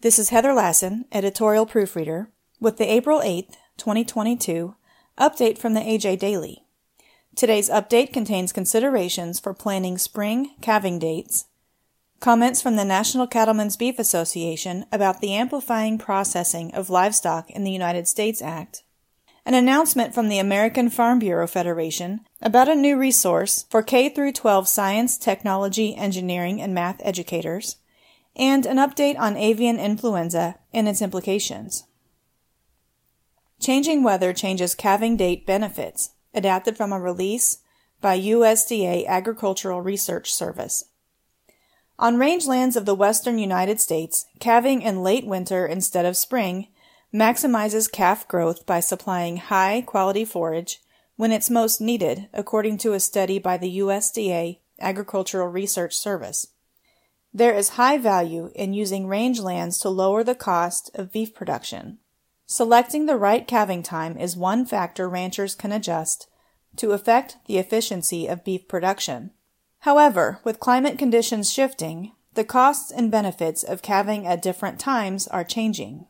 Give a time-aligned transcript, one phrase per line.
[0.00, 4.76] This is Heather Lassen, editorial proofreader, with the April 8th, 2022
[5.18, 6.62] update from the AJ Daily.
[7.34, 11.46] Today's update contains considerations for planning spring calving dates,
[12.20, 17.72] comments from the National Cattlemen's Beef Association about the Amplifying Processing of Livestock in the
[17.72, 18.84] United States Act,
[19.44, 24.68] an announcement from the American Farm Bureau Federation about a new resource for K 12
[24.68, 27.78] science, technology, engineering, and math educators,
[28.38, 31.84] and an update on avian influenza and its implications.
[33.60, 37.58] Changing Weather Changes Calving Date Benefits, adapted from a release
[38.00, 40.84] by USDA Agricultural Research Service.
[41.98, 46.68] On rangelands of the western United States, calving in late winter instead of spring
[47.12, 50.80] maximizes calf growth by supplying high quality forage
[51.16, 56.46] when it's most needed, according to a study by the USDA Agricultural Research Service.
[57.38, 61.98] There is high value in using rangelands to lower the cost of beef production.
[62.46, 66.28] Selecting the right calving time is one factor ranchers can adjust
[66.78, 69.30] to affect the efficiency of beef production.
[69.82, 75.44] However, with climate conditions shifting, the costs and benefits of calving at different times are
[75.44, 76.06] changing.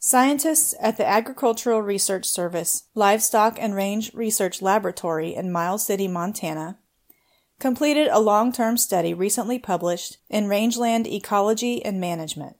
[0.00, 6.79] Scientists at the Agricultural Research Service Livestock and Range Research Laboratory in Miles City, Montana,
[7.60, 12.56] completed a long-term study recently published in Rangeland Ecology and Management.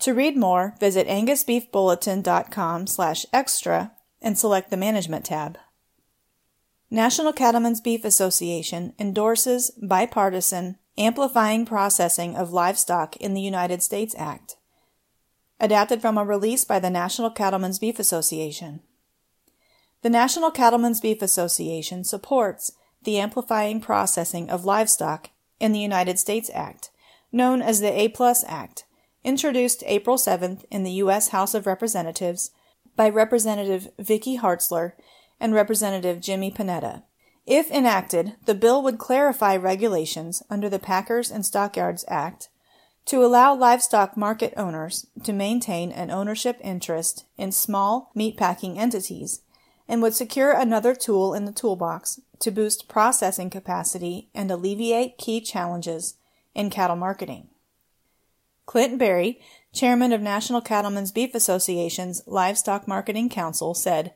[0.00, 5.58] To read more, visit angusbeefbulletin.com slash extra and select the Management tab.
[6.90, 14.56] National Cattlemen's Beef Association endorses bipartisan Amplifying Processing of Livestock in the United States Act,
[15.60, 18.80] adapted from a release by the National Cattlemen's Beef Association.
[20.02, 26.50] The National Cattlemen's Beef Association supports the Amplifying Processing of Livestock in the United States
[26.54, 26.90] Act,
[27.32, 28.84] known as the A Plus Act,
[29.24, 31.28] introduced April 7th in the U.S.
[31.28, 32.50] House of Representatives
[32.96, 34.92] by Representative Vicky Hartzler
[35.40, 37.02] and Representative Jimmy Panetta.
[37.46, 42.50] If enacted, the bill would clarify regulations under the Packers and Stockyards Act
[43.06, 49.40] to allow livestock market owners to maintain an ownership interest in small meatpacking entities
[49.88, 55.40] and would secure another tool in the toolbox to boost processing capacity and alleviate key
[55.40, 56.14] challenges
[56.54, 57.48] in cattle marketing.
[58.66, 59.40] Clint Berry,
[59.72, 64.12] chairman of National Cattlemen's Beef Association's Livestock Marketing Council, said,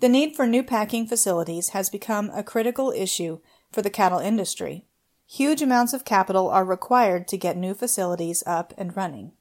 [0.00, 3.38] The need for new packing facilities has become a critical issue
[3.72, 4.84] for the cattle industry.
[5.26, 9.32] Huge amounts of capital are required to get new facilities up and running.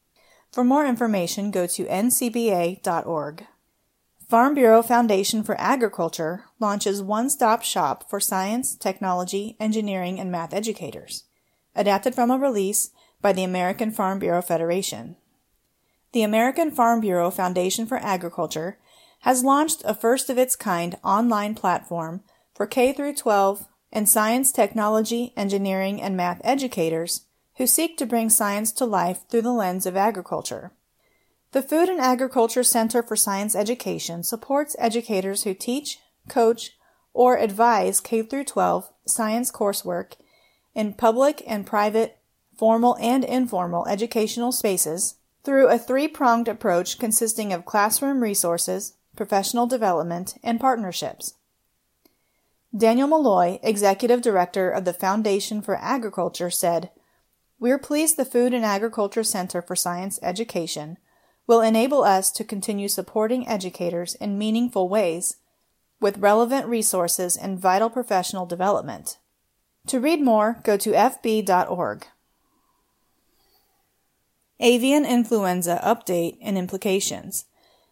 [0.50, 3.48] For more information, go to ncba.org.
[4.34, 11.26] Farm Bureau Foundation for Agriculture launches one-stop shop for science, technology, engineering, and math educators.
[11.76, 12.90] Adapted from a release
[13.22, 15.18] by the American Farm Bureau Federation.
[16.14, 18.80] The American Farm Bureau Foundation for Agriculture
[19.20, 22.24] has launched a first of its kind online platform
[22.56, 27.28] for K through 12 and science, technology, engineering, and math educators
[27.58, 30.72] who seek to bring science to life through the lens of agriculture.
[31.53, 36.72] The Food and Agriculture Center for Science Education supports educators who teach, coach,
[37.14, 40.13] or advise K 12 science coursework
[40.74, 42.18] in public and private,
[42.58, 50.40] formal and informal educational spaces through a three-pronged approach consisting of classroom resources, professional development,
[50.42, 51.36] and partnerships.
[52.75, 56.90] Daniel Meloy, Executive Director of the Foundation for Agriculture, said,
[57.59, 60.97] We're pleased the Food and Agriculture Center for Science Education
[61.48, 65.38] will enable us to continue supporting educators in meaningful ways
[66.00, 69.18] with relevant resources and vital professional development.
[69.88, 72.08] To read more, go to fb.org.
[74.59, 77.46] Avian Influenza Update and Implications.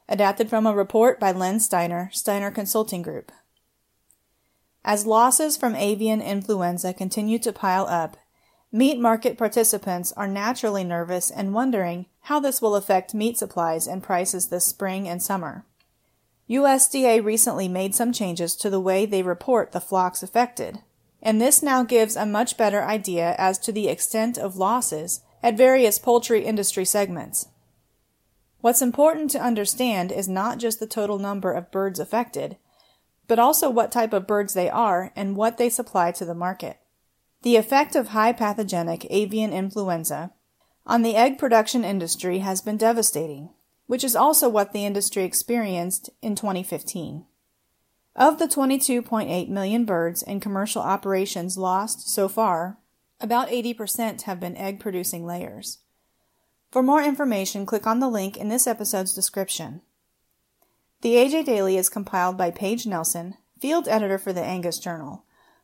[0.08, 3.32] Adapted from a report by Len Steiner, Steiner Consulting Group.
[4.84, 8.18] As losses from avian influenza continue to pile up,
[8.74, 14.02] Meat market participants are naturally nervous and wondering how this will affect meat supplies and
[14.02, 15.66] prices this spring and summer.
[16.50, 20.80] USDA recently made some changes to the way they report the flocks affected,
[21.22, 25.58] and this now gives a much better idea as to the extent of losses at
[25.58, 27.50] various poultry industry segments.
[28.62, 32.56] What's important to understand is not just the total number of birds affected,
[33.28, 36.78] but also what type of birds they are and what they supply to the market.
[37.44, 40.32] The effect of high pathogenic avian influenza
[40.86, 43.50] on the egg production industry has been devastating,
[43.88, 47.26] which is also what the industry experienced in 2015.
[48.16, 52.78] Of the 22.8 million birds in commercial operations lost so far,
[53.20, 55.80] about 80% have been egg producing layers.
[56.72, 59.82] For more information, click on the link in this episode's description.
[61.02, 65.26] The AJ Daily is compiled by Paige Nelson, field editor for the Angus Journal.